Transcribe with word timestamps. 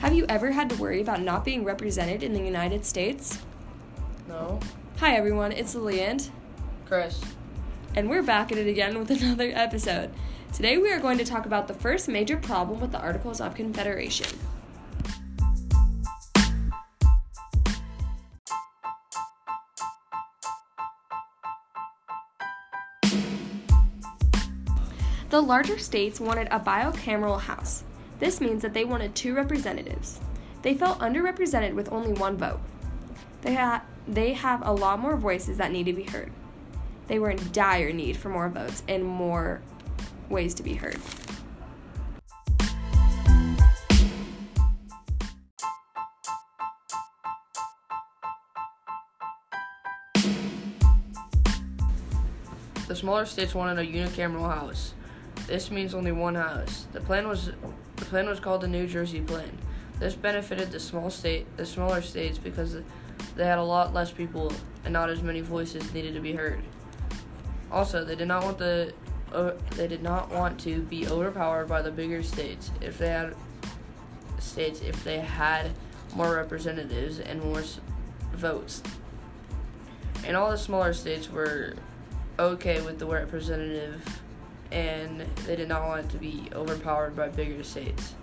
Have 0.00 0.14
you 0.14 0.26
ever 0.28 0.52
had 0.52 0.70
to 0.70 0.76
worry 0.76 1.00
about 1.00 1.22
not 1.22 1.44
being 1.44 1.64
represented 1.64 2.22
in 2.22 2.32
the 2.32 2.40
United 2.40 2.84
States? 2.84 3.38
No. 4.28 4.60
Hi 4.98 5.16
everyone, 5.16 5.50
it's 5.50 5.74
Leand, 5.74 6.30
Chris. 6.86 7.20
and 7.96 8.08
we're 8.08 8.22
back 8.22 8.52
at 8.52 8.58
it 8.58 8.68
again 8.68 8.96
with 8.98 9.10
another 9.22 9.50
episode. 9.54 10.10
Today 10.52 10.78
we 10.78 10.92
are 10.92 11.00
going 11.00 11.18
to 11.18 11.24
talk 11.24 11.46
about 11.46 11.66
the 11.66 11.74
first 11.74 12.08
major 12.08 12.36
problem 12.36 12.78
with 12.80 12.92
the 12.92 13.00
Articles 13.00 13.40
of 13.40 13.56
Confederation. 13.56 14.38
The 25.30 25.40
larger 25.42 25.78
states 25.78 26.20
wanted 26.20 26.48
a 26.50 26.60
bicameral 26.60 27.40
House. 27.40 27.84
This 28.18 28.40
means 28.40 28.62
that 28.62 28.74
they 28.74 28.84
wanted 28.84 29.14
two 29.14 29.34
representatives. 29.34 30.20
They 30.62 30.74
felt 30.74 30.98
underrepresented 30.98 31.74
with 31.74 31.92
only 31.92 32.12
one 32.12 32.36
vote. 32.36 32.60
They, 33.42 33.54
ha- 33.54 33.84
they 34.08 34.32
have 34.32 34.66
a 34.66 34.72
lot 34.72 34.98
more 34.98 35.16
voices 35.16 35.56
that 35.58 35.70
need 35.70 35.84
to 35.84 35.92
be 35.92 36.02
heard. 36.02 36.32
They 37.06 37.18
were 37.18 37.30
in 37.30 37.38
dire 37.52 37.92
need 37.92 38.16
for 38.16 38.28
more 38.28 38.48
votes 38.48 38.82
and 38.88 39.04
more 39.04 39.62
ways 40.28 40.52
to 40.54 40.62
be 40.62 40.74
heard. 40.74 40.98
The 52.88 52.96
smaller 52.96 53.26
states 53.26 53.54
wanted 53.54 53.78
a 53.78 53.86
unicameral 53.86 54.52
house. 54.52 54.94
This 55.46 55.70
means 55.70 55.94
only 55.94 56.10
one 56.10 56.34
house. 56.34 56.86
The 56.92 57.00
plan 57.00 57.28
was 57.28 57.52
plan 58.08 58.26
was 58.26 58.40
called 58.40 58.62
the 58.62 58.68
New 58.68 58.86
Jersey 58.86 59.20
Plan. 59.20 59.56
This 59.98 60.14
benefited 60.14 60.70
the 60.70 60.80
small 60.80 61.10
state 61.10 61.46
the 61.56 61.66
smaller 61.66 62.02
states 62.02 62.38
because 62.38 62.76
they 63.36 63.44
had 63.44 63.58
a 63.58 63.62
lot 63.62 63.92
less 63.92 64.10
people 64.10 64.52
and 64.84 64.92
not 64.92 65.10
as 65.10 65.22
many 65.22 65.40
voices 65.40 65.92
needed 65.92 66.14
to 66.14 66.20
be 66.20 66.32
heard. 66.32 66.62
Also, 67.70 68.04
they 68.04 68.16
did 68.16 68.28
not 68.28 68.42
want 68.44 68.58
the 68.58 68.94
uh, 69.32 69.52
they 69.76 69.86
did 69.86 70.02
not 70.02 70.30
want 70.30 70.58
to 70.60 70.80
be 70.82 71.06
overpowered 71.06 71.68
by 71.68 71.82
the 71.82 71.90
bigger 71.90 72.22
states 72.22 72.70
if 72.80 72.98
they 72.98 73.08
had 73.08 73.34
states 74.38 74.80
if 74.80 75.04
they 75.04 75.18
had 75.18 75.70
more 76.14 76.34
representatives 76.34 77.20
and 77.20 77.42
more 77.42 77.60
s- 77.60 77.80
votes. 78.32 78.82
And 80.24 80.36
all 80.36 80.50
the 80.50 80.58
smaller 80.58 80.94
states 80.94 81.30
were 81.30 81.74
okay 82.38 82.80
with 82.80 82.98
the 82.98 83.06
representative 83.06 84.22
and 84.70 85.20
they 85.46 85.56
did 85.56 85.68
not 85.68 85.86
want 85.86 86.04
it 86.04 86.10
to 86.10 86.18
be 86.18 86.48
overpowered 86.52 87.16
by 87.16 87.28
bigger 87.28 87.62
states. 87.62 88.14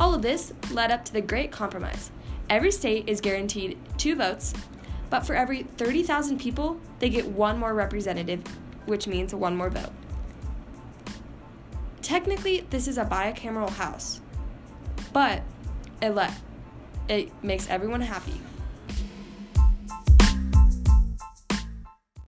All 0.00 0.14
of 0.14 0.22
this 0.22 0.52
led 0.70 0.90
up 0.90 1.04
to 1.06 1.12
the 1.12 1.20
Great 1.20 1.50
Compromise. 1.50 2.10
Every 2.48 2.70
state 2.70 3.08
is 3.08 3.20
guaranteed 3.20 3.78
two 3.98 4.14
votes, 4.14 4.54
but 5.10 5.26
for 5.26 5.34
every 5.34 5.64
30,000 5.64 6.38
people, 6.38 6.80
they 6.98 7.10
get 7.10 7.26
one 7.26 7.58
more 7.58 7.74
representative, 7.74 8.42
which 8.86 9.06
means 9.06 9.34
one 9.34 9.56
more 9.56 9.70
vote. 9.70 9.92
Technically, 12.00 12.64
this 12.70 12.88
is 12.88 12.96
a 12.96 13.04
bicameral 13.04 13.68
house, 13.68 14.20
but 15.12 15.42
it 16.02 16.10
let 16.10 16.32
it 17.08 17.32
makes 17.42 17.68
everyone 17.68 18.00
happy. 18.00 18.40